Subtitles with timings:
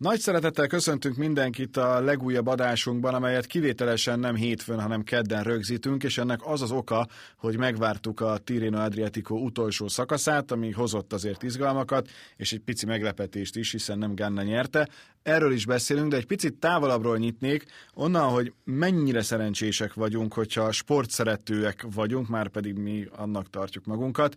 [0.00, 6.18] Nagy szeretettel köszöntünk mindenkit a legújabb adásunkban, amelyet kivételesen nem hétfőn, hanem kedden rögzítünk, és
[6.18, 12.08] ennek az az oka, hogy megvártuk a Tirino Adriatico utolsó szakaszát, ami hozott azért izgalmakat,
[12.36, 14.88] és egy pici meglepetést is, hiszen nem Ganna nyerte.
[15.22, 21.86] Erről is beszélünk, de egy picit távolabbról nyitnék, onnan, hogy mennyire szerencsések vagyunk, hogyha sportszeretőek
[21.94, 24.36] vagyunk, már pedig mi annak tartjuk magunkat,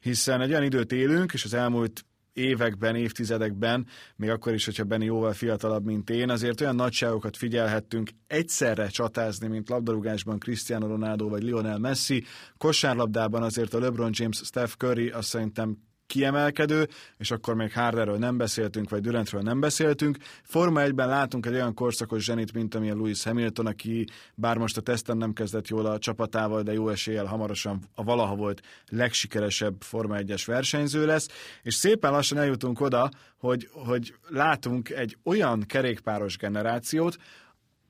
[0.00, 5.04] hiszen egy olyan időt élünk, és az elmúlt években, évtizedekben, még akkor is, hogyha Benny
[5.04, 11.42] jóval fiatalabb, mint én, azért olyan nagyságokat figyelhettünk egyszerre csatázni, mint labdarúgásban Cristiano Ronaldo vagy
[11.42, 12.24] Lionel Messi,
[12.56, 15.76] kosárlabdában azért a LeBron James, Steph Curry azt szerintem
[16.06, 20.16] kiemelkedő, és akkor még Harderről nem beszéltünk, vagy Durantről nem beszéltünk.
[20.42, 24.80] Forma 1-ben látunk egy olyan korszakos zsenit, mint amilyen Lewis Hamilton, aki bár most a
[24.80, 30.16] teszten nem kezdett jól a csapatával, de jó eséllyel hamarosan a valaha volt legsikeresebb Forma
[30.18, 31.28] 1-es versenyző lesz,
[31.62, 37.16] és szépen lassan eljutunk oda, hogy, hogy látunk egy olyan kerékpáros generációt,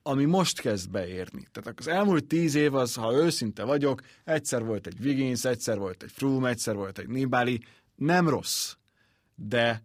[0.07, 1.47] ami most kezd beérni.
[1.53, 6.03] Tehát az elmúlt tíz év az, ha őszinte vagyok, egyszer volt egy Wiggins, egyszer volt
[6.03, 7.61] egy Froome, egyszer volt egy Nibali,
[7.95, 8.75] nem rossz,
[9.34, 9.83] de,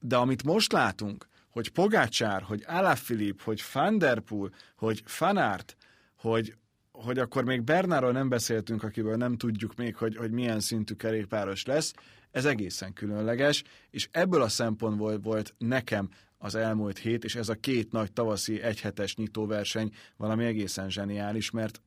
[0.00, 5.76] de amit most látunk, hogy Pogácsár, hogy Alaphilipp, hogy Van Der Poel, hogy Fanart,
[6.16, 6.56] hogy,
[6.92, 11.64] hogy akkor még Bernáról nem beszéltünk, akiből nem tudjuk még, hogy, hogy milyen szintű kerékpáros
[11.64, 11.92] lesz,
[12.30, 17.54] ez egészen különleges, és ebből a szempontból volt nekem az elmúlt hét, és ez a
[17.54, 21.82] két nagy tavaszi egyhetes nyitóverseny valami egészen zseniális, mert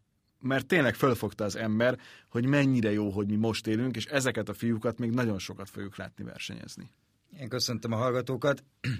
[0.45, 4.53] mert tényleg fölfogta az ember, hogy mennyire jó, hogy mi most élünk, és ezeket a
[4.53, 6.89] fiúkat még nagyon sokat fogjuk látni versenyezni.
[7.39, 8.63] Én köszöntöm a hallgatókat.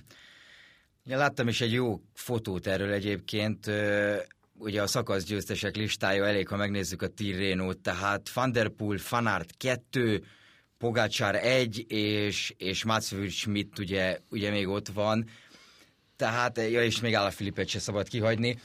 [1.09, 3.71] Én láttam is egy jó fotót erről egyébként,
[4.53, 10.23] ugye a szakaszgyőztesek listája elég, ha megnézzük a Tirrénót, tehát Van der Poel, Fanart 2,
[10.77, 15.29] Pogácsár 1, és, és Mats Schmidt ugye, ugye még ott van,
[16.15, 18.59] tehát, ja, és még Álla Filipet se szabad kihagyni.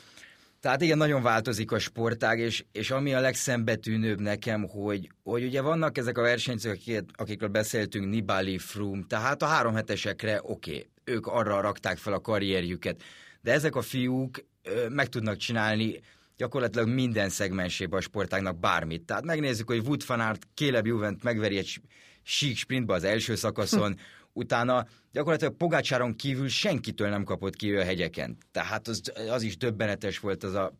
[0.60, 5.60] Tehát igen, nagyon változik a sportág, és, és ami a legszembetűnőbb nekem, hogy, hogy ugye
[5.60, 6.80] vannak ezek a versenyzők,
[7.16, 12.20] akikről beszéltünk, Nibali, Froome, tehát a három hetesekre oké, okay, ők arra rakták fel a
[12.20, 13.02] karrierjüket,
[13.40, 16.00] de ezek a fiúk ö, meg tudnak csinálni
[16.36, 19.02] gyakorlatilag minden szegmensében a sportágnak bármit.
[19.02, 21.80] Tehát megnézzük, hogy Wood van Aert, Caleb Juvent megveri egy
[22.22, 23.98] sík sprintbe az első szakaszon,
[24.32, 28.36] utána gyakorlatilag Pogácsáron kívül senkitől nem kapott ki ő a hegyeken.
[28.52, 30.72] Tehát az, az is döbbenetes volt az a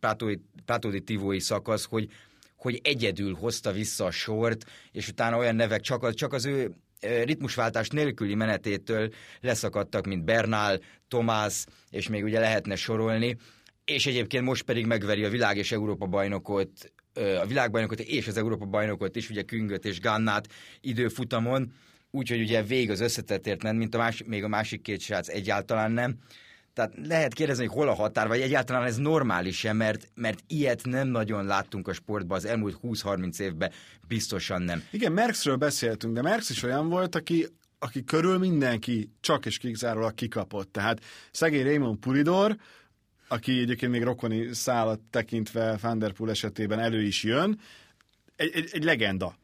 [0.65, 2.11] Prátódi Tivói szakasz, hogy,
[2.57, 6.75] hogy egyedül hozta vissza a sort, és utána olyan nevek csak az, csak az ő
[7.01, 13.37] ritmusváltás nélküli menetétől leszakadtak, mint Bernál, Tomás, és még ugye lehetne sorolni,
[13.85, 18.65] és egyébként most pedig megveri a világ és Európa bajnokot, a világbajnokot és az Európa
[18.65, 20.49] bajnokot is, ugye Küngöt és Gannát
[20.81, 21.73] időfutamon,
[22.11, 25.93] úgyhogy ugye vég az összetettért nem, mint a más, még a másik két srác egyáltalán
[25.93, 26.17] nem.
[26.73, 31.09] Tehát lehet kérdezni, hogy hol a határ, vagy egyáltalán ez normális-e, mert, mert ilyet nem
[31.09, 33.73] nagyon láttunk a sportban az elmúlt 20-30 évben,
[34.09, 34.83] biztosan nem.
[34.91, 37.47] Igen, Merckxről beszéltünk, de Merckx is olyan volt, aki
[37.83, 40.73] aki körül mindenki csak és kizárólag kikapott.
[40.73, 41.01] Tehát
[41.31, 42.57] szegény Raymond Puridor,
[43.29, 47.61] aki egyébként még rokoni szállat tekintve Van der Poel esetében elő is jön,
[48.37, 49.37] egy, egy, egy legenda.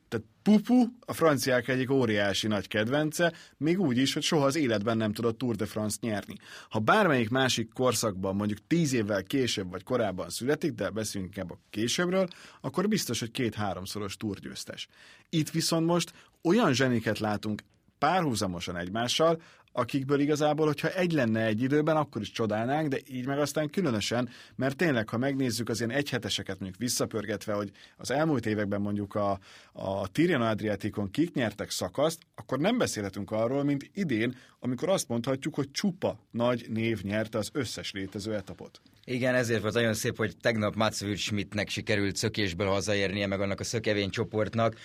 [0.47, 5.13] Pupu a franciák egyik óriási nagy kedvence, még úgy is, hogy soha az életben nem
[5.13, 6.35] tudott Tour de France nyerni.
[6.69, 11.61] Ha bármelyik másik korszakban, mondjuk tíz évvel később vagy korábban születik, de beszéljünk inkább a
[11.71, 12.29] későbbről,
[12.61, 14.89] akkor biztos, hogy két-háromszoros túrgyőztes.
[15.29, 16.13] Itt viszont most
[16.43, 17.63] olyan zseniket látunk
[17.99, 19.41] párhuzamosan egymással,
[19.77, 24.29] akikből igazából, hogyha egy lenne egy időben, akkor is csodálnánk, de így meg aztán különösen,
[24.55, 29.39] mert tényleg, ha megnézzük az ilyen egyheteseket mondjuk visszapörgetve, hogy az elmúlt években mondjuk a,
[29.73, 35.55] a Tirreno Adriaticon kik nyertek szakaszt, akkor nem beszélhetünk arról, mint idén, amikor azt mondhatjuk,
[35.55, 38.81] hogy csupa nagy név nyerte az összes létező etapot.
[39.05, 43.65] Igen, ezért volt nagyon szép, hogy tegnap Mats Schmidtnek sikerült szökésből hazaérnie, meg annak a
[43.65, 44.77] szökevény csoportnak,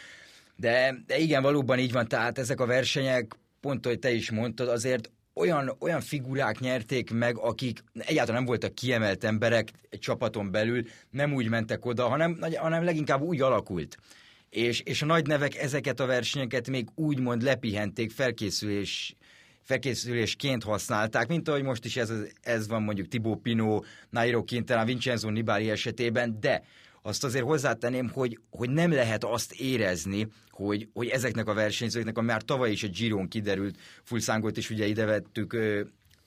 [0.55, 4.67] de, de igen, valóban így van, tehát ezek a versenyek, pont, hogy te is mondtad,
[4.67, 10.83] azért olyan, olyan figurák nyerték meg, akik egyáltalán nem voltak kiemelt emberek egy csapaton belül,
[11.09, 13.97] nem úgy mentek oda, hanem, hanem leginkább úgy alakult.
[14.49, 19.15] És, és a nagy nevek ezeket a versenyeket még úgymond lepihenték, felkészülés,
[19.61, 22.11] felkészülésként használták, mint ahogy most is ez,
[22.41, 26.63] ez van mondjuk Thibaut Pinot, Nairo Quintana, Vincenzo Nibali esetében, de
[27.01, 32.21] azt azért hozzátenném, hogy, hogy nem lehet azt érezni, hogy, hogy ezeknek a versenyzőknek, a
[32.21, 35.57] már tavaly is a Giron kiderült, Fulszángot is ugye ide vettük,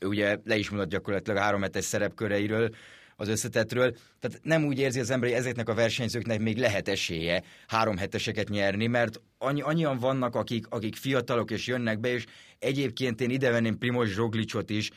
[0.00, 2.74] ugye le is mondott gyakorlatilag három hetes szerepköreiről,
[3.16, 3.96] az összetetről.
[4.20, 8.48] Tehát nem úgy érzi az ember, hogy ezeknek a versenyzőknek még lehet esélye három heteseket
[8.48, 12.24] nyerni, mert annyi, annyian vannak, akik, akik fiatalok és jönnek be, és
[12.58, 14.90] egyébként én ide venném Primoz Roglicot is,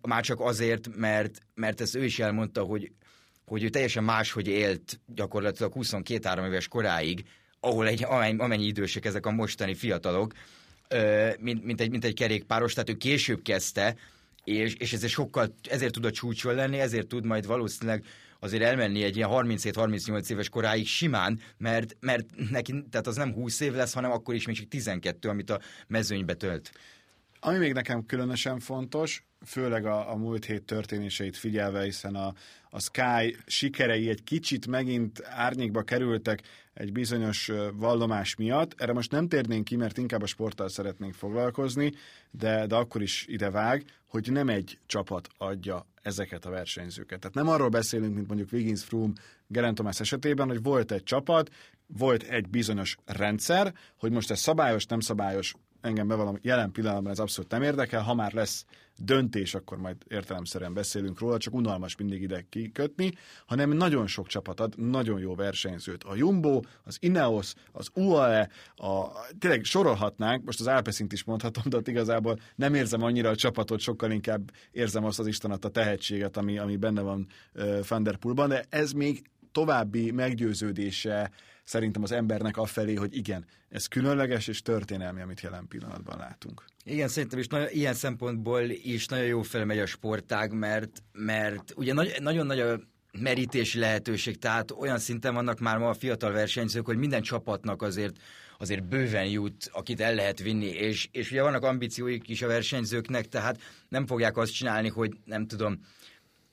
[0.00, 2.90] már csak azért, mert, mert ezt ő is elmondta, hogy,
[3.46, 7.24] hogy ő teljesen máshogy élt gyakorlatilag 22-3 éves koráig,
[7.60, 10.32] ahol egy, amennyi, amennyi idősek ezek a mostani fiatalok,
[11.38, 13.96] mint, mint, egy, mint egy kerékpáros, tehát ő később kezdte,
[14.44, 18.04] és, és ezért sokkal, ezért tud a csúcson lenni, ezért tud majd valószínűleg
[18.40, 23.60] azért elmenni egy ilyen 37-38 éves koráig simán, mert, mert neki, tehát az nem 20
[23.60, 26.72] év lesz, hanem akkor is még csak 12, amit a mezőnybe tölt.
[27.40, 32.34] Ami még nekem különösen fontos, főleg a, a múlt hét történéseit figyelve, hiszen a,
[32.70, 36.42] a Sky sikerei egy kicsit megint árnyékba kerültek
[36.74, 38.80] egy bizonyos vallomás miatt.
[38.80, 41.92] Erre most nem térnénk ki, mert inkább a sporttal szeretnénk foglalkozni,
[42.30, 47.20] de, de akkor is ide vág, hogy nem egy csapat adja ezeket a versenyzőket.
[47.20, 49.12] Tehát nem arról beszélünk, mint mondjuk Wiggins, Froome,
[49.46, 51.50] Geraint Thomas esetében, hogy volt egy csapat,
[51.86, 57.18] volt egy bizonyos rendszer, hogy most ez szabályos, nem szabályos, engem bevallom, jelen pillanatban ez
[57.18, 58.64] abszolút nem érdekel, ha már lesz
[58.98, 63.12] döntés, akkor majd értelemszerűen beszélünk róla, csak unalmas mindig ide kikötni,
[63.46, 66.04] hanem nagyon sok csapat ad nagyon jó versenyzőt.
[66.04, 69.06] A Jumbo, az Ineos, az UAE, a,
[69.38, 73.80] tényleg sorolhatnánk, most az Alpecint is mondhatom, de ott igazából nem érzem annyira a csapatot,
[73.80, 77.86] sokkal inkább érzem azt az Istenat, a tehetséget, ami, ami benne van uh,
[78.20, 81.30] Van de ez még további meggyőződése
[81.66, 86.64] szerintem az embernek afelé, hogy igen, ez különleges és történelmi, amit jelen pillanatban látunk.
[86.84, 91.92] Igen, szerintem is nagyon, ilyen szempontból is nagyon jó felmegy a sportág, mert, mert ugye
[91.92, 92.80] nagy, nagyon nagy a
[93.20, 98.16] merítési lehetőség, tehát olyan szinten vannak már ma a fiatal versenyzők, hogy minden csapatnak azért
[98.58, 103.26] azért bőven jut, akit el lehet vinni, és, és ugye vannak ambícióik is a versenyzőknek,
[103.26, 105.80] tehát nem fogják azt csinálni, hogy nem tudom,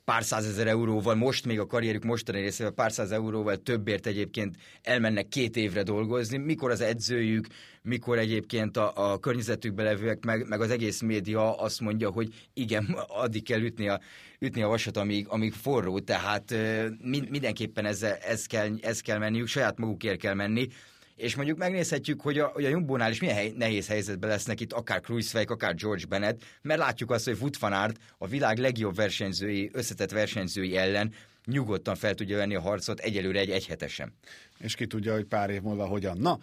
[0.04, 5.28] pár százezer euróval, most még a karrierük mostani részével pár száz euróval többért egyébként elmennek
[5.28, 7.46] két évre dolgozni, mikor az edzőjük,
[7.82, 12.84] mikor egyébként a, a környezetükbe levőek, meg, meg az egész média azt mondja, hogy igen,
[13.24, 14.00] addig kell ütni a,
[14.38, 16.54] ütni a vasat, amíg, amíg forró, tehát
[17.02, 20.68] mind, mindenképpen ez, ez, kell, ez kell menniük, saját magukért kell menni,
[21.16, 24.72] és mondjuk megnézhetjük, hogy a, hogy a Jumbo-nál is milyen hely, nehéz helyzetben lesznek itt
[24.72, 28.94] akár Kruiswijk, akár George Bennett, mert látjuk azt, hogy Wout van Aert a világ legjobb
[28.94, 31.12] versenyzői, összetett versenyzői ellen
[31.46, 34.12] nyugodtan fel tudja venni a harcot egyelőre egy egyhetesen.
[34.58, 36.18] És ki tudja, hogy pár év múlva hogyan.
[36.18, 36.38] Na,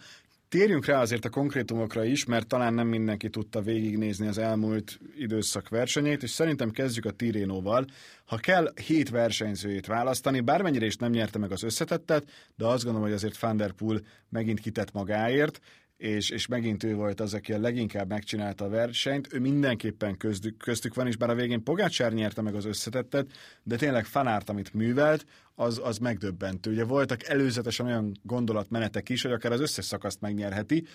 [0.52, 5.68] Térjünk rá azért a konkrétumokra is, mert talán nem mindenki tudta végignézni az elmúlt időszak
[5.68, 7.86] versenyét, és szerintem kezdjük a Tirénóval.
[8.24, 12.24] Ha kell hét versenyzőjét választani, bármennyire is nem nyerte meg az összetettet,
[12.56, 13.74] de azt gondolom, hogy azért Van
[14.28, 15.60] megint kitett magáért,
[16.02, 19.32] és, és megint ő volt az, aki a leginkább megcsinálta a versenyt.
[19.32, 23.30] Ő mindenképpen köztük, köztük van, és bár a végén Pogácsár nyerte meg az összetettet,
[23.62, 26.70] de tényleg fanárt, amit művelt, az, az megdöbbentő.
[26.70, 30.86] Ugye voltak előzetesen olyan gondolatmenetek is, hogy akár az összes szakaszt megnyerheti,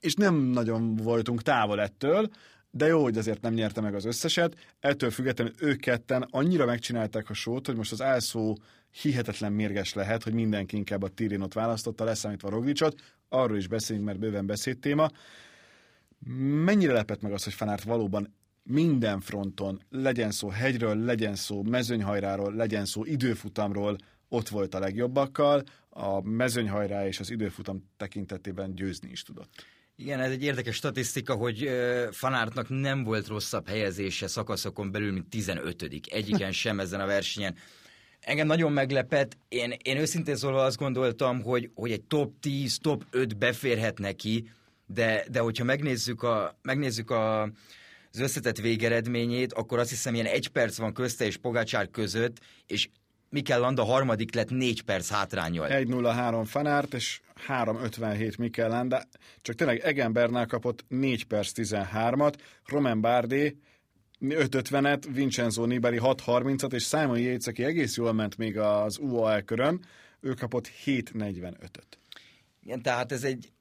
[0.00, 2.28] és nem nagyon voltunk távol ettől,
[2.70, 4.56] de jó, hogy azért nem nyerte meg az összeset.
[4.80, 8.56] Ettől függetlenül ők ketten annyira megcsinálták a sót, hogy most az elszó
[8.90, 12.94] hihetetlen mérges lehet, hogy mindenki inkább a Tirinot választotta, leszámítva Roglicot,
[13.30, 15.10] arról is beszélünk, mert bőven beszédtéma.
[16.64, 22.54] Mennyire lepett meg az, hogy Fanárt valóban minden fronton, legyen szó hegyről, legyen szó mezőnyhajráról,
[22.54, 23.96] legyen szó időfutamról,
[24.28, 29.64] ott volt a legjobbakkal, a mezőnyhajrá és az időfutam tekintetében győzni is tudott.
[29.96, 31.70] Igen, ez egy érdekes statisztika, hogy
[32.10, 37.54] Fanártnak nem volt rosszabb helyezése szakaszokon belül, mint 15 Egyiken sem ezen a versenyen.
[38.20, 39.36] Engem nagyon meglepett.
[39.48, 44.50] Én, én őszintén szólva azt gondoltam, hogy, hogy egy top 10, top 5 beférhet neki,
[44.86, 47.42] de, de hogyha megnézzük, a, megnézzük a,
[48.12, 52.88] az összetett végeredményét, akkor azt hiszem ilyen egy perc van közte és Pogácsár között, és
[53.28, 55.66] Mikel Landa harmadik lett négy perc hátrányol.
[55.70, 59.02] 1-0-3 Fanárt, és 3-57 Mikel Landa.
[59.42, 62.34] Csak tényleg Egenbernál kapott 4 perc 13-at,
[62.66, 63.56] Roman Bardé
[64.20, 69.80] 5.50-et, Vincenzo Nibali 6.30-at, és Simon Yates, aki egész jól ment még az UAE körön,
[70.20, 71.98] ő kapott 7.45-öt.
[72.62, 73.52] Igen, tehát ez egy...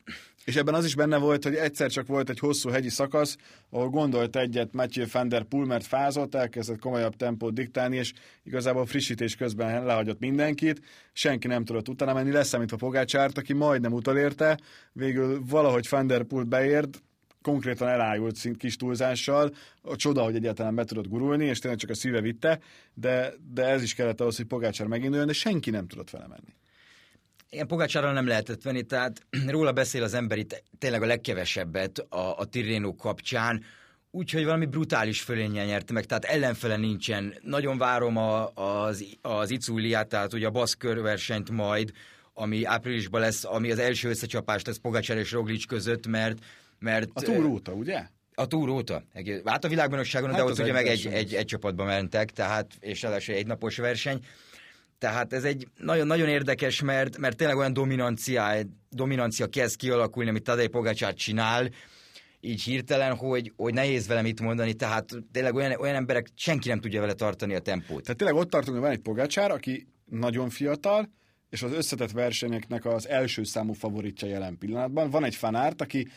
[0.45, 3.37] És ebben az is benne volt, hogy egyszer csak volt egy hosszú hegyi szakasz,
[3.69, 8.13] ahol gondolt egyet Mathieu van der Poel, mert fázott, elkezdett komolyabb tempót diktálni, és
[8.43, 10.81] igazából frissítés közben lehagyott mindenkit,
[11.13, 14.59] senki nem tudott utána menni, leszámítva Pogácsárt, aki majdnem utolérte,
[14.91, 17.01] végül valahogy van der Poel beért,
[17.41, 21.89] konkrétan elájult szint kis túlzással, a csoda, hogy egyáltalán be tudott gurulni, és tényleg csak
[21.89, 22.59] a szíve vitte,
[22.93, 26.55] de, de ez is kellett ahhoz, hogy Pogácsár meginduljon, de senki nem tudott vele menni.
[27.49, 32.37] Igen, Pogácsárral nem lehetett venni, tehát róla beszél az ember itt tényleg a legkevesebbet a,
[32.37, 33.63] a Tirreno kapcsán,
[34.11, 37.33] Úgyhogy valami brutális fölénnyel nyerte meg, tehát ellenfele nincsen.
[37.41, 41.91] Nagyon várom a, az, az Iculiát, tehát ugye a baszkör versenyt majd,
[42.33, 46.39] ami áprilisban lesz, ami az első összecsapás lesz Pogacsár és Roglic között, mert...
[46.79, 48.03] mert a túr óta, ugye?
[48.33, 49.03] A túr óta.
[49.45, 53.01] Hát a világbajnokságon, hát de ott ugye meg egy, egy, egy csapatba mentek, tehát, és
[53.01, 54.19] ráadásul egy napos verseny.
[54.97, 58.55] Tehát ez egy nagyon, nagyon érdekes, mert, mert tényleg olyan dominancia,
[58.89, 61.69] dominancia kezd kialakulni, amit Tadej Pogacsár csinál,
[62.39, 66.79] így hirtelen, hogy, hogy nehéz vele mit mondani, tehát tényleg olyan, olyan emberek, senki nem
[66.79, 68.01] tudja vele tartani a tempót.
[68.03, 71.09] Tehát tényleg ott tartunk, hogy van egy Pogacsár, aki nagyon fiatal,
[71.49, 75.09] és az összetett versenyeknek az első számú favoritja jelen pillanatban.
[75.09, 76.07] Van egy fanárt, aki,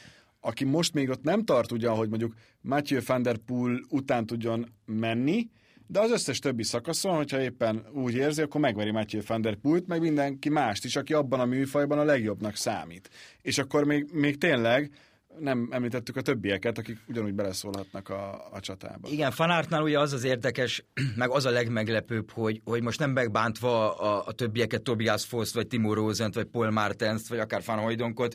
[0.45, 4.67] aki most még ott nem tart ugye, hogy mondjuk Mathieu van der Poel után tudjon
[4.85, 5.51] menni,
[5.87, 9.87] de az összes többi szakaszon, hogyha éppen úgy érzi, akkor megveri Mathieu van der Poelt,
[9.87, 13.11] meg mindenki mást is, aki abban a műfajban a legjobbnak számít.
[13.43, 14.91] És akkor még, még tényleg
[15.39, 19.09] nem említettük a többieket, akik ugyanúgy beleszólhatnak a, a csatába.
[19.09, 20.85] Igen, Fanártnál ugye az az érdekes,
[21.17, 25.67] meg az a legmeglepőbb, hogy, hogy most nem megbántva a, a többieket, Tobias Foss, vagy
[25.67, 28.35] Timo Rosent, vagy Paul Martens, vagy akár Van Hojdonkot,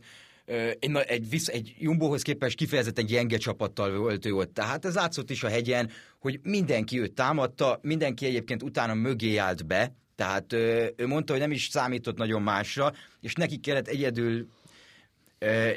[0.80, 4.54] egy, egy, visz, egy Jumbohoz képest kifejezetten gyenge csapattal volt ő ott.
[4.54, 5.90] Tehát ez látszott is a hegyen,
[6.20, 11.52] hogy mindenki őt támadta, mindenki egyébként utána mögé állt be, tehát ő mondta, hogy nem
[11.52, 14.48] is számított nagyon másra, és neki kellett egyedül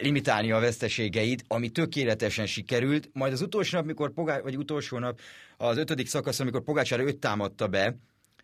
[0.02, 3.10] limitálni a veszteségeit, ami tökéletesen sikerült.
[3.12, 5.20] Majd az utolsó nap, mikor Pogá, vagy utolsó nap,
[5.56, 7.96] az ötödik szakasz, amikor Pogácsára öt támadta be,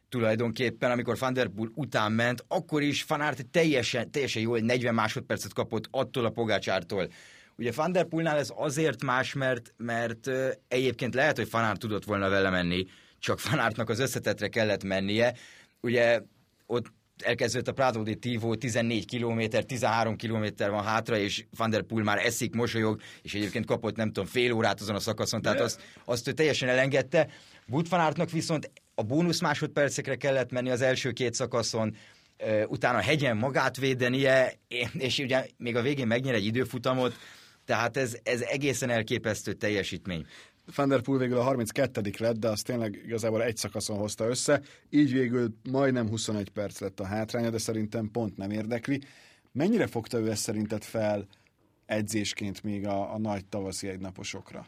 [0.09, 5.53] tulajdonképpen, amikor Van Der Poel után ment, akkor is Fanart teljesen, teljesen jól 40 másodpercet
[5.53, 7.09] kapott attól a Pogácsártól.
[7.57, 10.31] Ugye Van Der Poelnál ez azért más, mert, mert
[10.69, 12.87] egyébként lehet, hogy Fanart tudott volna vele menni,
[13.19, 15.35] csak Fanártnak az összetetre kellett mennie.
[15.81, 16.23] Ugye
[16.67, 16.93] ott
[17.25, 22.05] elkezdődött a Prado di Tivo, 14 km, 13 km van hátra, és Van der Poel
[22.05, 25.81] már eszik, mosolyog, és egyébként kapott nem tudom fél órát azon a szakaszon, tehát azt,
[26.05, 27.29] azt ő teljesen elengedte.
[27.91, 31.97] Aertnak viszont a bónusz másodpercekre kellett menni az első két szakaszon,
[32.67, 34.53] utána hegyen magát védenie,
[34.93, 37.15] és ugye még a végén megnyer egy időfutamot,
[37.65, 40.27] tehát ez, ez egészen elképesztő teljesítmény.
[40.75, 45.55] Van végül a 32 lett, de az tényleg igazából egy szakaszon hozta össze, így végül
[45.71, 49.01] majdnem 21 perc lett a hátránya, de szerintem pont nem érdekli.
[49.53, 51.27] Mennyire fogta ő ezt szerinted fel
[51.87, 54.67] edzésként még a, a nagy tavaszi egynaposokra?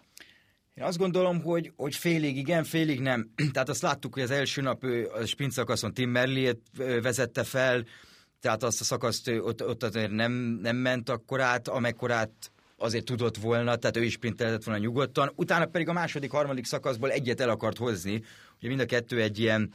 [0.78, 3.30] Én azt gondolom, hogy, hogy félig igen, félig nem.
[3.52, 4.84] Tehát azt láttuk, hogy az első nap
[5.20, 6.58] a sprint szakaszon Tim Merliet
[7.02, 7.84] vezette fel,
[8.40, 10.32] tehát azt a szakaszt ott, ott azért nem,
[10.62, 12.30] nem ment akkorát, amekkorát
[12.76, 15.32] azért tudott volna, tehát ő is sprintelhetett volna nyugodtan.
[15.34, 18.22] Utána pedig a második, harmadik szakaszból egyet el akart hozni.
[18.58, 19.72] Ugye mind a kettő egy ilyen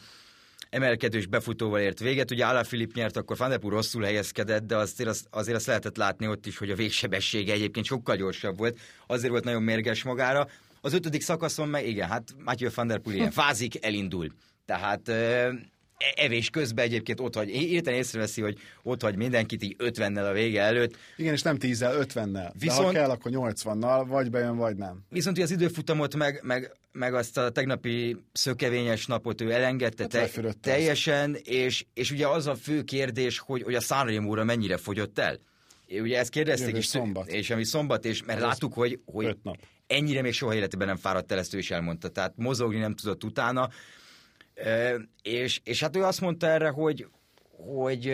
[0.69, 2.31] emelkedős befutóval ért véget.
[2.31, 6.27] Ugye Ala Filip nyert, akkor Van rosszul helyezkedett, de azért azt, azért azt lehetett látni
[6.27, 8.79] ott is, hogy a végsebessége egyébként sokkal gyorsabb volt.
[9.07, 10.47] Azért volt nagyon mérges magára.
[10.85, 14.27] Az ötödik szakaszon meg, igen, hát Mathieu van der Poel ilyen fázik, elindul.
[14.65, 15.09] Tehát
[15.97, 20.31] E- evés közben egyébként ott hagy, érten észreveszi, hogy ott hagy mindenkit így 50-nel a
[20.31, 20.97] vége előtt.
[21.17, 22.51] Igen, és nem 10-el, 50-nel.
[22.59, 24.99] Viszont, De ha kell, akkor 80-nal, vagy bejön, vagy nem.
[25.09, 30.53] Viszont az időfutamot, meg, meg, meg azt a tegnapi szökevényes napot ő elengedte hát te,
[30.61, 35.39] teljesen, és, és ugye az a fő kérdés, hogy, hogy a Sanremo-ra mennyire fogyott el.
[35.89, 37.27] Ugye ezt kérdezték Jövő is, szombat.
[37.27, 39.37] és ami szombat, és mert Ez láttuk, hogy, hogy
[39.87, 43.23] ennyire még soha életében nem fáradt el, ezt ő is elmondta, tehát mozogni nem tudott
[43.23, 43.69] utána,
[45.21, 47.07] és, és hát ő azt mondta erre, hogy,
[47.75, 48.13] hogy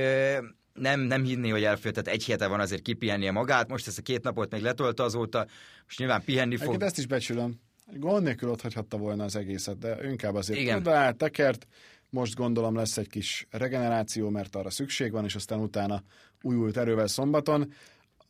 [0.74, 4.02] nem, nem hinni, hogy elfőtt, tehát egy hete van azért kipihennie magát, most ezt a
[4.02, 5.48] két napot még letolta azóta,
[5.86, 6.68] most nyilván pihenni fog.
[6.68, 7.60] Egyébként ezt is becsülöm.
[7.94, 10.78] Gond nélkül ott hagyhatta volna az egészet, de inkább azért Igen.
[10.78, 11.68] oda tekert,
[12.10, 16.04] most gondolom lesz egy kis regeneráció, mert arra szükség van, és aztán utána
[16.42, 17.74] újult erővel szombaton.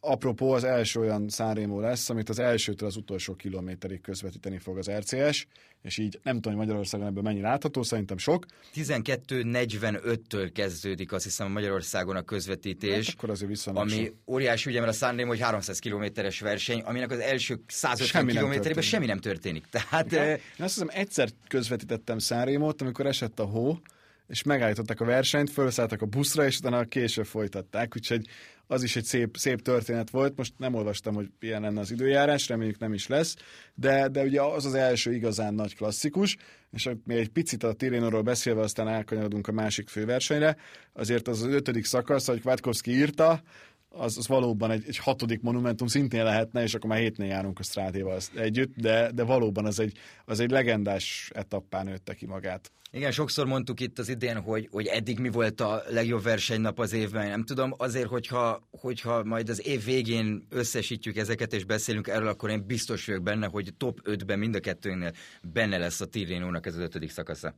[0.01, 4.91] Apropó, az első olyan Sanremo lesz, amit az elsőtől az utolsó kilométerig közvetíteni fog az
[4.91, 5.47] RCS,
[5.81, 8.45] és így nem tudom, hogy Magyarországon ebből mennyi látható, szerintem sok.
[8.75, 13.05] 12.45-től kezdődik azt hiszem Magyarországon a közvetítés.
[13.05, 14.15] Hát akkor azért Ami sok.
[14.27, 19.05] óriási, ugye, mert a Sanremo, hogy 300 kilométeres verseny, aminek az első 150 kilométerében semmi
[19.05, 19.65] nem történik.
[19.69, 20.27] Tehát, okay.
[20.29, 23.79] Én azt hiszem egyszer közvetítettem Sanremo-t, amikor esett a hó,
[24.27, 28.27] és megállították a versenyt, felszálltak a buszra, és utána később folytatták, úgyhogy
[28.71, 30.37] az is egy szép, szép történet volt.
[30.37, 33.35] Most nem olvastam, hogy ilyen lenne az időjárás, reméljük nem is lesz,
[33.73, 36.37] de, de ugye az az első igazán nagy klasszikus,
[36.71, 40.57] és még egy picit a Tirénóról beszélve, aztán elkanyarodunk a másik főversenyre,
[40.93, 43.41] azért az az ötödik szakasz, hogy Kvátkowski írta,
[43.89, 47.63] az, az valóban egy, egy hatodik monumentum szintén lehetne, és akkor már hétnél járunk a
[47.63, 52.71] Strátéval együtt, de, de valóban az egy, az egy legendás etappán nőtte ki magát.
[52.91, 56.93] Igen, sokszor mondtuk itt az idén, hogy, hogy eddig mi volt a legjobb versenynap az
[56.93, 57.29] évben.
[57.29, 62.49] Nem tudom, azért, hogyha, hogyha majd az év végén összesítjük ezeket és beszélünk erről, akkor
[62.49, 66.75] én biztos vagyok benne, hogy top 5-ben mind a kettőnél benne lesz a Tirénónak ez
[66.75, 67.55] az ötödik szakasza.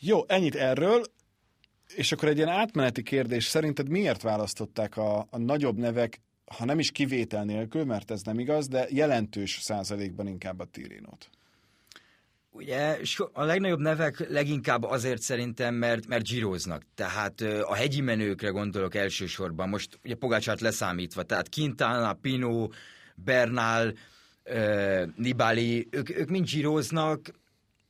[0.00, 1.02] Jó, ennyit erről.
[1.94, 6.78] És akkor egy ilyen átmeneti kérdés, szerinted miért választották a, a nagyobb nevek, ha nem
[6.78, 11.30] is kivétel nélkül, mert ez nem igaz, de jelentős százalékban inkább a Tirinót?
[12.50, 12.98] Ugye
[13.32, 16.82] a legnagyobb nevek leginkább azért szerintem, mert, mert gyíróznak.
[16.94, 22.68] Tehát a hegyi menőkre gondolok elsősorban, most ugye Pogácsát leszámítva, tehát Quintana, Pino,
[23.14, 23.92] Bernal,
[25.16, 27.30] Nibali, ők, ők mind gyíróznak,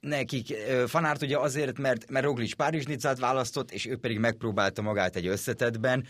[0.05, 0.55] nekik
[0.87, 2.85] Fanárt ugye azért, mert, mert Roglic párizs
[3.19, 6.07] választott, és ő pedig megpróbálta magát egy összetetben.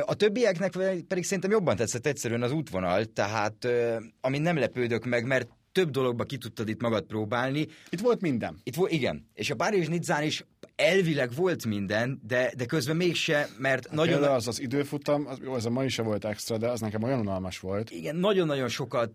[0.00, 0.70] A többieknek
[1.08, 3.68] pedig szerintem jobban tetszett egyszerűen az útvonal, tehát
[4.20, 7.66] ami nem lepődök meg, mert több dologba ki tudtad itt magad próbálni.
[7.90, 8.60] Itt volt minden.
[8.62, 9.26] Itt volt, igen.
[9.34, 10.44] És a Párizs Nizzán is
[10.76, 14.12] elvileg volt minden, de, de közben mégse, mert hát nagyon...
[14.12, 17.02] Például az az időfutam, az, jó, az a mai se volt extra, de az nekem
[17.02, 17.90] olyan unalmas volt.
[17.90, 19.12] Igen, nagyon-nagyon sokat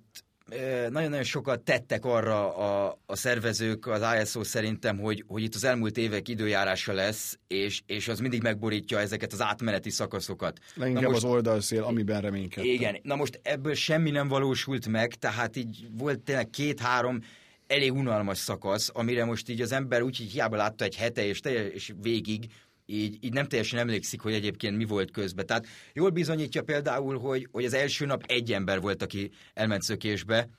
[0.90, 5.98] nagyon-nagyon sokat tettek arra a, a szervezők, az ISO szerintem, hogy, hogy itt az elmúlt
[5.98, 10.60] évek időjárása lesz, és, és az mindig megborítja ezeket az átmeneti szakaszokat.
[10.76, 12.72] Leginkább most, az oldalszél, amiben reménykedtem.
[12.72, 17.20] Igen, na most ebből semmi nem valósult meg, tehát így volt tényleg két-három
[17.68, 21.40] elég unalmas szakasz, amire most így az ember úgy, hogy hiába látta egy hete és,
[21.74, 22.46] és végig,
[22.90, 25.46] így, így nem teljesen emlékszik, hogy egyébként mi volt közben.
[25.46, 30.50] Tehát jól bizonyítja például, hogy, hogy az első nap egy ember volt, aki elment szökésbe,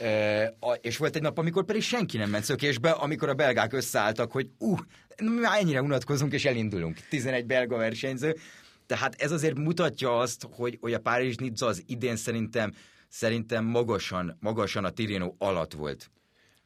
[0.00, 4.32] e, és volt egy nap, amikor pedig senki nem ment szökésbe, amikor a belgák összeálltak,
[4.32, 4.78] hogy uh,
[5.40, 6.98] már ennyire unatkozunk és elindulunk.
[7.08, 8.36] 11 belga versenyző.
[8.86, 12.72] Tehát ez azért mutatja azt, hogy, hogy a Párizs Nizza az idén szerintem
[13.08, 16.10] szerintem magasan, magasan a Tirino alatt volt.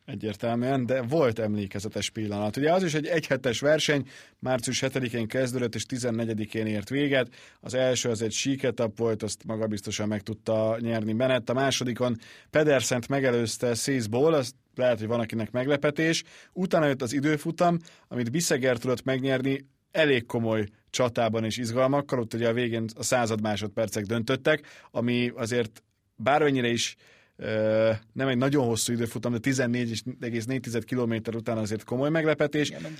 [0.04, 2.56] Egyértelműen, de volt emlékezetes pillanat.
[2.56, 4.08] Ugye az is egy egyhetes verseny,
[4.38, 7.28] március 7-én kezdődött és 14-én ért véget.
[7.60, 11.50] Az első az egy síketap volt, azt maga biztosan meg tudta nyerni Bennett.
[11.50, 12.16] A másodikon
[12.50, 16.24] Pedersent megelőzte Szészból, az lehet, hogy van akinek meglepetés.
[16.52, 22.48] Utána jött az időfutam, amit Bisseger tudott megnyerni elég komoly csatában és izgalmakkal, ott ugye
[22.48, 25.82] a végén a század másodpercek döntöttek, ami azért
[26.16, 26.96] bármennyire is
[28.12, 32.68] nem egy nagyon hosszú időfutam, de 14,4 km után azért komoly meglepetés.
[32.68, 32.96] Igen,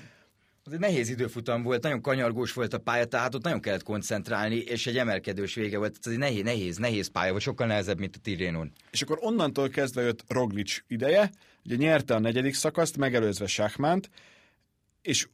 [0.67, 4.55] az egy nehéz időfutam volt, nagyon kanyargós volt a pálya, tehát ott nagyon kellett koncentrálni,
[4.55, 5.97] és egy emelkedős vége volt.
[6.03, 8.71] Ez egy nehéz, nehéz, nehéz pálya volt, sokkal nehezebb, mint a Tirénon.
[8.91, 11.31] És akkor onnantól kezdve jött Roglic ideje,
[11.65, 14.09] ugye nyerte a negyedik szakaszt, megelőzve Sachmánt,
[15.01, 15.27] és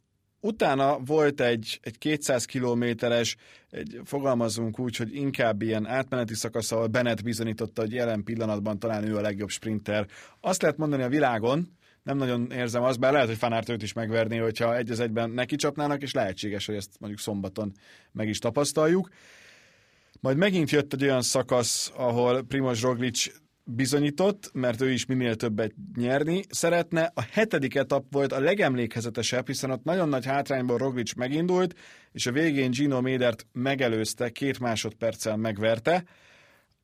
[0.44, 3.36] Utána volt egy, egy 200 kilométeres,
[3.70, 9.08] egy, fogalmazunk úgy, hogy inkább ilyen átmeneti szakasz, ahol Bennett bizonyította, hogy jelen pillanatban talán
[9.08, 10.08] ő a legjobb sprinter.
[10.40, 13.94] Azt lehet mondani a világon, nem nagyon érzem azt, bár lehet, hogy Fanárt őt is
[13.94, 17.72] megverné, hogyha egy az egyben neki csapnának, és lehetséges, hogy ezt mondjuk szombaton
[18.12, 19.10] meg is tapasztaljuk.
[20.20, 23.28] Majd megint jött egy olyan szakasz, ahol Primoz Roglic
[23.76, 27.12] bizonyított, mert ő is minél többet nyerni szeretne.
[27.14, 31.76] A hetedik etap volt a legemlékezetesebb, hiszen ott nagyon nagy hátrányból Roglic megindult,
[32.12, 36.04] és a végén Gino Médert megelőzte, két másodperccel megverte,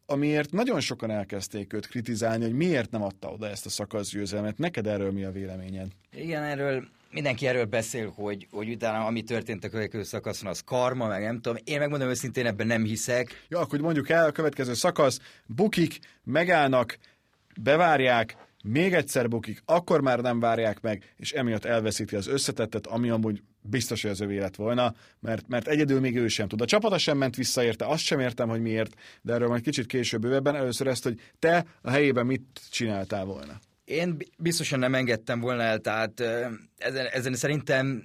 [0.05, 4.57] amiért nagyon sokan elkezdték őt kritizálni, hogy miért nem adta oda ezt a szakaszgyőzelmet.
[4.57, 5.87] Neked erről mi a véleményed?
[6.11, 11.07] Igen, erről mindenki erről beszél, hogy, hogy utána ami történt a következő szakaszon, az karma,
[11.07, 11.57] meg nem tudom.
[11.63, 13.45] Én megmondom őszintén, ebben nem hiszek.
[13.49, 16.97] Ja, akkor mondjuk el, a következő szakasz, bukik, megállnak,
[17.61, 23.09] bevárják, még egyszer bukik, akkor már nem várják meg, és emiatt elveszíti az összetettet, ami
[23.09, 26.61] amúgy biztos, hogy az övé lett volna, mert, mert egyedül még ő sem tud.
[26.61, 29.85] A csapata sem ment vissza érte, azt sem értem, hogy miért, de erről majd kicsit
[29.85, 30.55] később bővebben.
[30.55, 33.59] Először ezt, hogy te a helyében mit csináltál volna.
[33.87, 36.19] Én biztosan nem engedtem volna el, tehát
[36.77, 38.03] ezen, ezen szerintem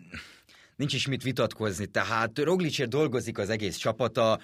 [0.77, 1.87] nincs is mit vitatkozni.
[1.87, 4.41] Tehát Roglicért dolgozik az egész csapata,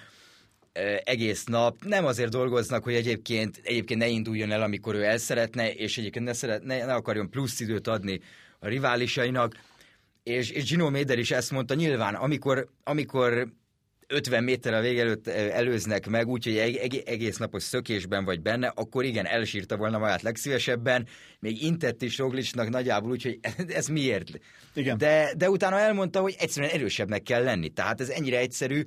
[1.03, 1.83] egész nap.
[1.85, 6.25] Nem azért dolgoznak, hogy egyébként, egyébként ne induljon el, amikor ő el szeretne, és egyébként
[6.25, 8.19] ne, szeret, ne, ne akarjon plusz időt adni
[8.59, 9.55] a riválisainak.
[10.23, 13.53] És, és Gino Méder is ezt mondta, nyilván, amikor, amikor
[14.11, 16.57] 50 méter a vége előtt előznek meg, úgyhogy
[17.05, 21.07] egész napos szökésben vagy benne, akkor igen, elsírta volna magát legszívesebben,
[21.39, 24.29] még intett is Roglicsnak nagyjából, úgyhogy ez miért?
[24.73, 24.97] Igen.
[24.97, 27.69] De, de utána elmondta, hogy egyszerűen erősebbnek kell lenni.
[27.69, 28.83] Tehát ez ennyire egyszerű,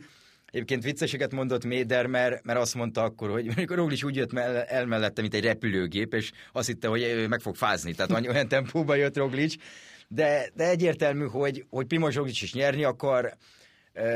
[0.51, 4.33] Egyébként vicceseket mondott Méder, mert, mert azt mondta akkor, hogy amikor Roglic úgy jött
[4.69, 8.97] el mellette, mint egy repülőgép, és azt hitte, hogy meg fog fázni, tehát olyan tempóban
[8.97, 9.55] jött Roglic,
[10.09, 13.37] de, de egyértelmű, hogy, hogy Primoz Roglic is nyerni akar,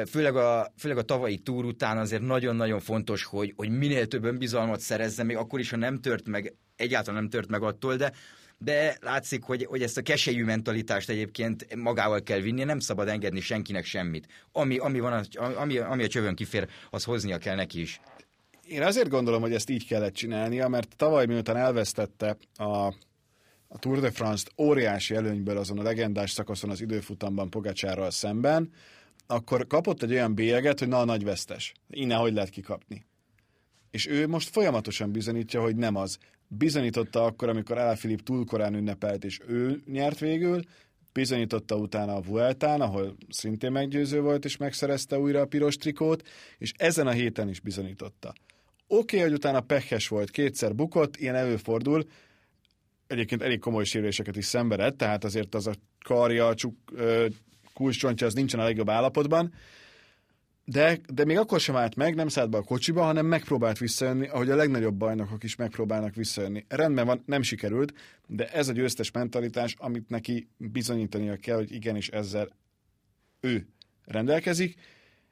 [0.07, 4.81] főleg a, főleg a tavalyi túr után azért nagyon-nagyon fontos, hogy, hogy minél több önbizalmat
[4.81, 8.12] szerezzen, még akkor is, ha nem tört meg, egyáltalán nem tört meg attól, de
[8.59, 13.41] de látszik, hogy, hogy ezt a keselyű mentalitást egyébként magával kell vinni, nem szabad engedni
[13.41, 14.27] senkinek semmit.
[14.53, 18.01] Ami, ami, van, ami, ami a csövön kifér, az hoznia kell neki is.
[18.69, 22.87] Én azért gondolom, hogy ezt így kellett csinálnia, mert tavaly miután elvesztette a,
[23.69, 28.73] a Tour de France-t óriási előnyből azon a legendás szakaszon az időfutamban Pogacsárral szemben,
[29.27, 31.73] akkor kapott egy olyan bélyeget, hogy na a nagy vesztes.
[31.91, 33.07] Innen hogy lehet kikapni?
[33.91, 36.19] És ő most folyamatosan bizonyítja, hogy nem az.
[36.49, 40.62] Bizonyította akkor, amikor Alaphilipp túl korán ünnepelt, és ő nyert végül,
[41.12, 46.73] bizonyította utána a Vueltán, ahol szintén meggyőző volt, és megszerezte újra a piros trikót, és
[46.77, 48.29] ezen a héten is bizonyította.
[48.29, 52.05] Oké, okay, hogy utána pehes volt, kétszer bukott, ilyen előfordul,
[53.07, 56.77] egyébként elég komoly sérüléseket is szenvedett, tehát azért az a karja, csuk,
[57.77, 59.53] kulcscsontja az nincsen a legjobb állapotban,
[60.65, 64.27] de, de még akkor sem állt meg, nem szállt be a kocsiba, hanem megpróbált visszajönni,
[64.27, 66.65] ahogy a legnagyobb bajnokok is megpróbálnak visszajönni.
[66.69, 67.95] Rendben van, nem sikerült,
[68.27, 72.49] de ez a győztes mentalitás, amit neki bizonyítania kell, hogy igenis ezzel
[73.41, 73.67] ő
[74.05, 74.77] rendelkezik,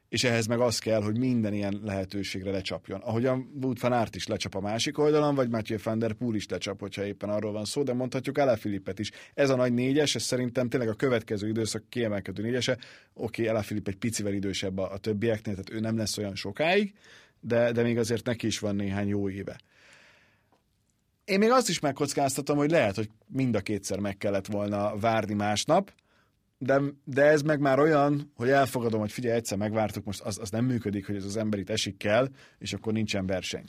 [0.09, 3.01] és ehhez meg az kell, hogy minden ilyen lehetőségre lecsapjon.
[3.01, 6.47] Ahogyan Wout van Aert is lecsap a másik oldalon, vagy Mathieu van der Poel is
[6.47, 9.11] lecsap, hogyha éppen arról van szó, de mondhatjuk Alaphilippet is.
[9.33, 12.71] Ez a nagy négyes, ez szerintem tényleg a következő időszak kiemelkedő négyese.
[12.71, 16.93] Oké, okay, Alaphilipp egy picivel idősebb a, a többieknél, tehát ő nem lesz olyan sokáig,
[17.39, 19.57] de, de még azért neki is van néhány jó éve.
[21.25, 25.33] Én még azt is megkockáztatom, hogy lehet, hogy mind a kétszer meg kellett volna várni
[25.33, 25.93] másnap,
[26.57, 30.49] de, de ez meg már olyan, hogy elfogadom, hogy figyelj, egyszer megvártuk, most az, az
[30.49, 33.65] nem működik, hogy ez az ember itt esik kell, és akkor nincsen verseny.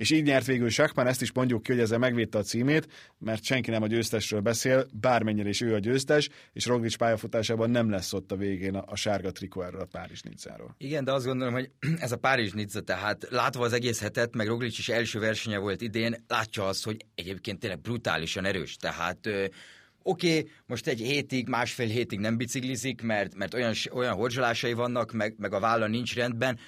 [0.00, 3.44] És így nyert végül Sakman, ezt is mondjuk ki, hogy ezzel megvédte a címét, mert
[3.44, 8.12] senki nem a győztesről beszél, bármennyire is ő a győztes, és Roglic pályafutásában nem lesz
[8.12, 10.74] ott a végén a, a sárga trikó erről a Párizs Niczáról.
[10.78, 14.46] Igen, de azt gondolom, hogy ez a Párizs Nicza, tehát látva az egész hetet, meg
[14.46, 19.28] Roglic is első versenye volt idén, látja azt, hogy egyébként tényleg brutálisan erős, tehát
[20.10, 25.12] Oké, okay, most egy hétig, másfél hétig nem biciklizik, mert, mert olyan, olyan horzsolásai vannak,
[25.12, 26.58] meg, meg a válla nincs rendben,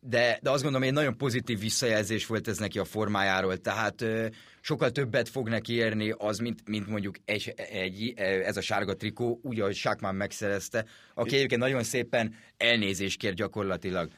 [0.00, 4.26] de, de azt gondolom, egy nagyon pozitív visszajelzés volt ez neki a formájáról, tehát ö,
[4.60, 9.40] sokkal többet fog neki érni az, mint, mint mondjuk egy, egy, ez a sárga trikó,
[9.42, 10.84] úgy, ahogy Sákmán megszerezte,
[11.14, 14.10] aki egyébként nagyon szépen elnézést kér gyakorlatilag.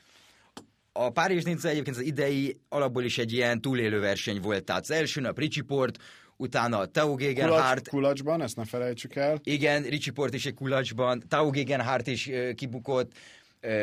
[0.93, 4.91] A Párizs Nincs egyébként az idei alapból is egy ilyen túlélő verseny volt, tehát az
[4.91, 5.99] első nap Ricsiport,
[6.37, 7.89] utána Tao Gegenhardt.
[7.89, 9.41] Kulacs, kulacsban, ezt ne felejtsük el.
[9.43, 13.13] Igen, Ricsi Port is egy kulacsban, Tao Gegenhardt is kibukott,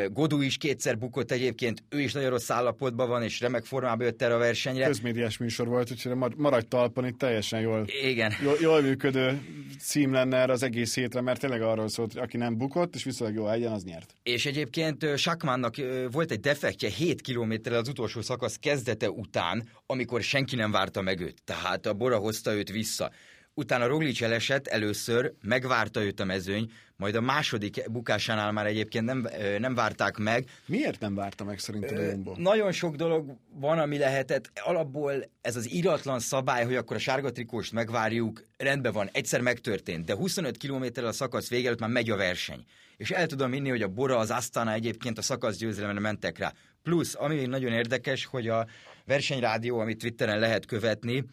[0.08, 4.22] Godú is kétszer bukott egyébként, ő is nagyon rossz állapotban van, és remek formában jött
[4.22, 4.86] erre a versenyre.
[4.86, 8.32] Közmédiás műsor volt, úgyhogy maradj talpon, itt teljesen jól, Igen.
[8.42, 9.40] jól, jól működő
[9.78, 13.04] cím lenne erre az egész hétre, mert tényleg arról szólt, hogy aki nem bukott, és
[13.04, 14.16] viszonylag jó helyen, az nyert.
[14.22, 15.74] És egyébként Sakmánnak
[16.10, 21.20] volt egy defektje 7 kilométerrel az utolsó szakasz kezdete után, amikor senki nem várta meg
[21.20, 21.42] őt.
[21.44, 23.10] Tehát a Bora hozta őt vissza.
[23.54, 26.70] Utána Roglic elesett először, megvárta őt a mezőny,
[27.02, 30.48] majd a második bukásánál már egyébként nem, nem várták meg.
[30.66, 32.34] Miért nem várta meg szerinted a Jumbo?
[32.36, 34.50] Nagyon sok dolog van, ami lehetett.
[34.54, 40.04] Alapból ez az iratlan szabály, hogy akkor a sárga trikóst megvárjuk, rendben van, egyszer megtörtént,
[40.04, 42.64] de 25 km a szakasz vége előtt már megy a verseny.
[42.96, 46.52] És el tudom inni, hogy a Bora, az Astana egyébként a szakasz győzelemre mentek rá.
[46.82, 48.66] Plusz, ami még nagyon érdekes, hogy a
[49.04, 51.24] versenyrádió, amit Twitteren lehet követni,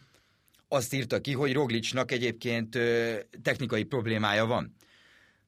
[0.68, 2.78] azt írta ki, hogy Roglicnak egyébként
[3.42, 4.74] technikai problémája van.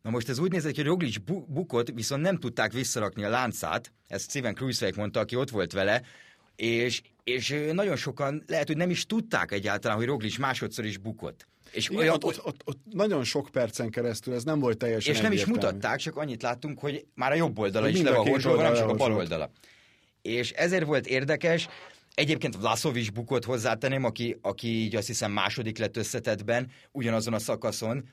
[0.03, 3.93] Na most ez úgy nézett, hogy Roglic bu- bukott, viszont nem tudták visszarakni a láncát,
[4.09, 6.03] ezt Steven Kruiswijk mondta, aki ott volt vele,
[6.57, 11.47] és, és nagyon sokan lehet, hogy nem is tudták egyáltalán, hogy Roglic másodszor is bukott.
[11.71, 15.15] És Igen, olyan, ott, ott, ott, ott nagyon sok percen keresztül ez nem volt teljesen
[15.15, 18.29] És nem is mutatták, csak annyit láttunk, hogy már a jobb oldala is le van
[18.29, 19.51] horzsolva, nem csak a bal oldala.
[20.23, 21.69] És ezért volt érdekes,
[22.15, 27.39] Egyébként Vlasov is bukott hozzátenném, aki, aki így azt hiszem második lett összetetben, ugyanazon a
[27.39, 28.09] szakaszon.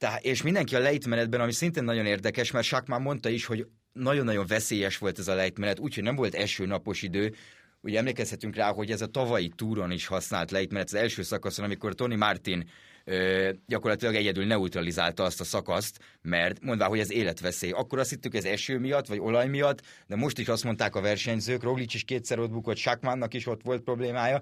[0.00, 3.66] Tehát, és mindenki a lejtmenetben, ami szintén nagyon érdekes, mert Sakmán már mondta is, hogy
[3.92, 7.34] nagyon-nagyon veszélyes volt ez a lejtmenet, úgyhogy nem volt eső napos idő,
[7.82, 11.94] Ugye emlékezhetünk rá, hogy ez a tavalyi túron is használt lejtmenet, az első szakaszon, amikor
[11.94, 12.68] Tony Martin
[13.04, 17.70] ö, gyakorlatilag egyedül neutralizálta azt a szakaszt, mert mondvá, hogy ez életveszély.
[17.70, 21.00] Akkor azt hittük, ez eső miatt, vagy olaj miatt, de most is azt mondták a
[21.00, 24.40] versenyzők, Roglic is kétszer ott bukott, Sakmánnak is ott volt problémája,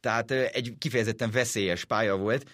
[0.00, 2.50] tehát egy kifejezetten veszélyes pálya volt,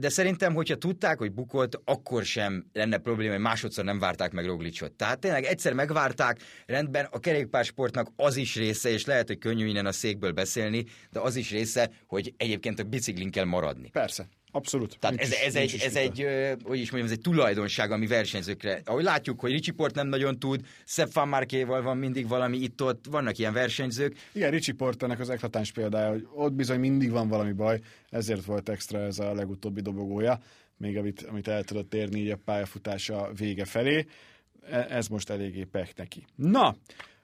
[0.00, 4.46] de szerintem, hogyha tudták, hogy bukott, akkor sem lenne probléma, hogy másodszor nem várták meg
[4.46, 4.92] Roglicot.
[4.92, 9.86] Tehát tényleg egyszer megvárták, rendben, a kerékpársportnak az is része, és lehet, hogy könnyű innen
[9.86, 13.90] a székből beszélni, de az is része, hogy egyébként a biciklin kell maradni.
[13.90, 14.28] Persze.
[14.52, 14.96] Abszolút.
[14.98, 16.26] Tehát ez, ez, egy, ez egy,
[16.62, 18.80] hogy is mondjam, ez egy tulajdonság, ami versenyzőkre.
[18.84, 23.04] Ahogy látjuk, hogy Ricsi Port nem nagyon tud, Sepp Van Markéval van mindig valami itt-ott,
[23.10, 24.16] vannak ilyen versenyzők.
[24.32, 28.44] Igen, Ricsi Port ennek az eklatáns példája, hogy ott bizony mindig van valami baj, ezért
[28.44, 30.40] volt extra ez a legutóbbi dobogója,
[30.76, 34.06] még amit, amit el tudott érni így a pályafutása vége felé.
[34.70, 36.24] E, ez most eléggé pek neki.
[36.34, 36.76] Na,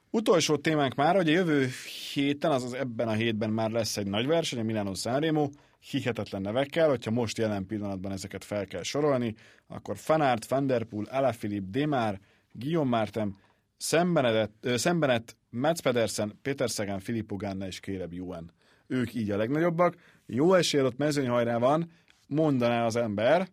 [0.09, 1.69] utolsó témánk már, hogy a jövő
[2.13, 6.89] héten, azaz ebben a hétben már lesz egy nagy verseny, a Milano Sanremo, hihetetlen nevekkel,
[6.89, 9.35] hogyha most jelen pillanatban ezeket fel kell sorolni,
[9.67, 12.19] akkor Fanart, Van Der Poel, Alaphilippe, Demar,
[12.51, 13.37] Guillaume Martin,
[13.77, 18.51] Szembenet, Mats Pedersen, Peter Sagan, Filippo Ganna és Caleb Ewan.
[18.87, 19.95] Ők így a legnagyobbak.
[20.25, 21.91] Jó esél ott mezőnyhajrá van,
[22.27, 23.47] mondaná az ember,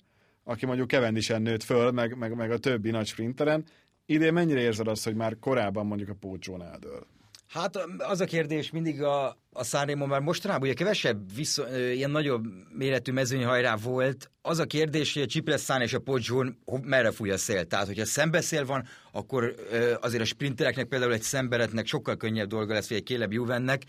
[0.45, 3.65] aki mondjuk Kevendisen nőtt föl, meg, meg, meg a többi nagy sprinteren.
[4.07, 7.07] Idén mennyire érzed azt, hogy már korábban mondjuk a pócsón eldől?
[7.55, 12.45] Hát az a kérdés mindig a, a Sanremo, mert mostanában ugye kevesebb viszony, ilyen nagyobb
[12.77, 14.31] méretű mezőnyhajrá volt.
[14.43, 17.65] Az a kérdés, hogy a Csipresszán és a Podzsón merre fúj a szél.
[17.65, 19.55] Tehát, hogyha szembeszél van, akkor
[20.01, 23.83] azért a sprintereknek például egy szemberetnek sokkal könnyebb dolga lesz, vagy egy Kéleb Juvennek.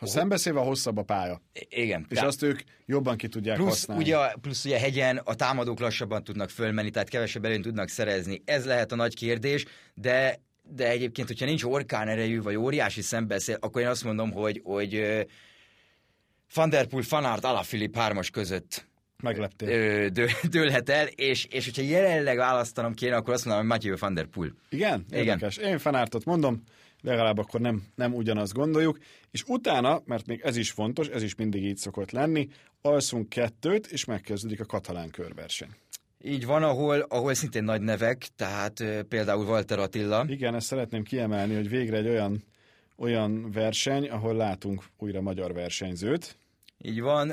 [0.00, 1.42] Ha szembeszélve hosszabb a pálya.
[1.68, 2.06] Igen.
[2.08, 4.02] És azt ők jobban ki tudják plusz, használni.
[4.02, 8.42] Ugye, plusz ugye hegyen a támadók lassabban tudnak fölmenni, tehát kevesebb előnyt tudnak szerezni.
[8.44, 10.40] Ez lehet a nagy kérdés, de
[10.74, 15.26] de egyébként, hogyha nincs orkán erejű, vagy óriási szembeszél, akkor én azt mondom, hogy, hogy
[16.54, 18.88] Van der Poel, Fanart, Alaphilipp hármas között
[19.22, 20.08] Megleptél.
[20.08, 24.14] Dő, dőlhet el, és, és hogyha jelenleg választanom kéne, akkor azt mondom, hogy Mathieu Van
[24.14, 24.54] der Poel.
[24.68, 25.04] Igen?
[25.10, 25.56] Érdekes.
[25.56, 25.70] Igen.
[25.70, 26.62] Én Fanartot mondom,
[27.00, 28.98] legalább akkor nem, nem ugyanazt gondoljuk,
[29.30, 32.48] és utána, mert még ez is fontos, ez is mindig így szokott lenni,
[32.82, 35.70] alszunk kettőt, és megkezdődik a katalán körverseny.
[36.22, 40.24] Így van, ahol, ahol szintén nagy nevek, tehát például Walter Attila.
[40.28, 42.44] Igen, ezt szeretném kiemelni, hogy végre egy olyan,
[42.96, 46.38] olyan verseny, ahol látunk újra magyar versenyzőt.
[46.82, 47.32] Így van.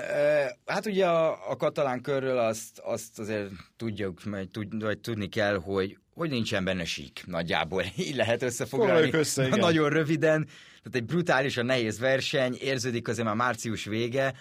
[0.65, 5.59] Hát ugye a, a katalán körről azt, azt azért tudjuk, vagy, tud, vagy tudni kell,
[5.59, 7.83] hogy, hogy nincsen benne sík nagyjából.
[8.07, 9.09] Így lehet összefoglalni.
[9.11, 9.59] Össze, igen.
[9.59, 10.45] Nagyon röviden.
[10.83, 14.33] Tehát egy brutálisan nehéz verseny, érződik azért már március vége,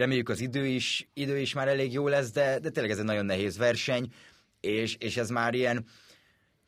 [0.00, 3.04] Reméljük az idő is, idő is már elég jó lesz, de, de tényleg ez egy
[3.04, 4.12] nagyon nehéz verseny,
[4.60, 5.86] és, és ez már ilyen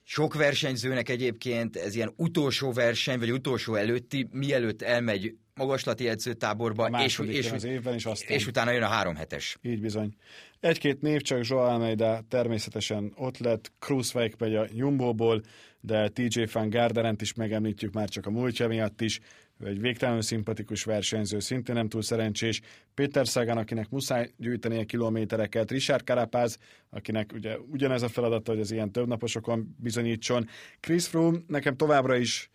[0.02, 7.18] sok versenyzőnek egyébként ez ilyen utolsó verseny, vagy utolsó előtti, mielőtt elmegy magaslati edzőtáborba, és,
[7.18, 8.36] és, az évben, és, aztán...
[8.36, 9.58] és utána jön a három hetes.
[9.62, 10.14] Így bizony.
[10.60, 15.42] Egy-két név csak Joao Almeida természetesen ott lett, Kruiswijk megy a Jumbo-ból,
[15.80, 19.20] de TJ Van Garderent is megemlítjük már csak a múltja miatt is,
[19.66, 22.60] egy végtelenül szimpatikus versenyző, szintén nem túl szerencsés,
[22.94, 26.58] Péter Sagan, akinek muszáj gyűjteni a kilométereket, Richard Carapaz,
[26.90, 30.48] akinek ugye ugyanez a feladata, hogy az ilyen többnaposokon bizonyítson,
[30.80, 32.50] Chris Froome nekem továbbra is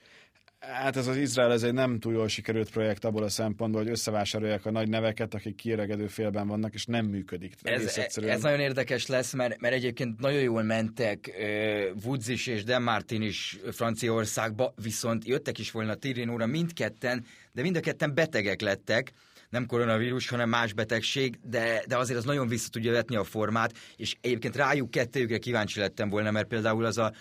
[0.60, 3.91] Hát ez az Izrael, ez egy nem túl jól sikerült projekt abból a szempontból, hogy
[3.91, 7.54] összevásárolják a nagy neveket, akik kiöregedő félben vannak, és nem működik.
[7.62, 8.34] Ez, egyszerűen.
[8.34, 12.82] ez nagyon érdekes lesz, mert, mert egyébként nagyon jól mentek uh, Woods is és Dan
[12.82, 19.12] Martin is Franciaországba, viszont jöttek is volna Tirinóra mindketten, de mind a ketten betegek lettek,
[19.50, 23.74] nem koronavírus, hanem más betegség, de, de azért az nagyon vissza tudja vetni a formát,
[23.96, 27.13] és egyébként rájuk kettőjükre kíváncsi lettem volna, mert például az a,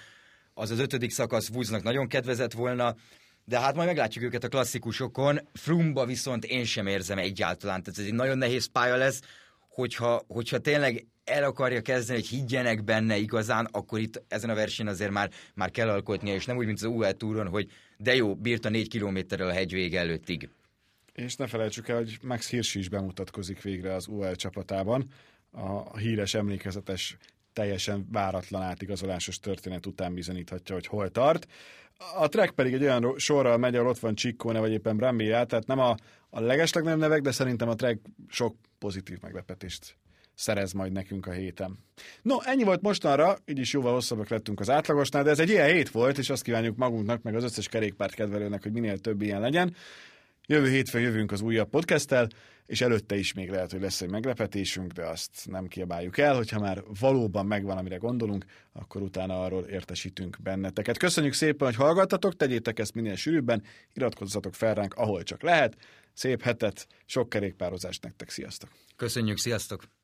[0.55, 2.95] az, az ötödik szakasz Woodsnak nagyon kedvezett volna,
[3.49, 5.41] de hát majd meglátjuk őket a klasszikusokon.
[5.53, 9.21] Frumba viszont én sem érzem egyáltalán, tehát ez egy nagyon nehéz pálya lesz,
[9.69, 14.93] hogyha, hogyha tényleg el akarja kezdeni, hogy higgyenek benne igazán, akkor itt ezen a versenyen
[14.93, 18.35] azért már, már kell alkotnia, és nem úgy, mint az UL túron, hogy de jó,
[18.35, 20.49] bírta négy kilométerrel a hegyvég előttig.
[21.13, 25.07] És ne felejtsük el, hogy Max Hirsch is bemutatkozik végre az UL csapatában.
[25.51, 27.17] A híres, emlékezetes,
[27.57, 31.47] teljesen váratlan átigazolásos történet után bizonyíthatja, hogy hol tart.
[32.19, 35.67] A track pedig egy olyan sorral megy, ahol ott van Csikkóne, vagy éppen Brambilla, tehát
[35.67, 35.97] nem a,
[36.31, 39.97] a legeslegnagyobb nevek, de szerintem a track sok pozitív meglepetést
[40.35, 41.79] szerez majd nekünk a héten.
[42.23, 45.69] No, ennyi volt mostanra, így is jóval hosszabbak lettünk az átlagosnál, de ez egy ilyen
[45.69, 49.41] hét volt, és azt kívánjuk magunknak, meg az összes kerékpárt kedvelőnek, hogy minél több ilyen
[49.41, 49.75] legyen.
[50.49, 52.29] Jövő hétfőn jövünk az újabb podcasttel,
[52.67, 56.61] és előtte is még lehet, hogy lesz egy meglepetésünk, de azt nem kiabáljuk el, hogyha
[56.61, 60.99] már valóban megvan, amire gondolunk, akkor utána arról értesítünk benneteket.
[60.99, 65.77] Köszönjük szépen, hogy hallgattatok, tegyétek ezt minél sűrűbben, iratkozzatok fel ránk, ahol csak lehet.
[66.13, 68.71] Szép hetet, sok kerékpározást nektek, sziasztok!
[68.97, 69.96] Köszönjük, sziasztok!